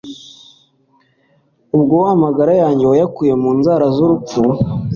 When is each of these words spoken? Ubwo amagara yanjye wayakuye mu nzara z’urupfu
Ubwo 1.75 1.97
amagara 2.13 2.53
yanjye 2.61 2.83
wayakuye 2.91 3.33
mu 3.41 3.51
nzara 3.59 3.85
z’urupfu 3.95 4.39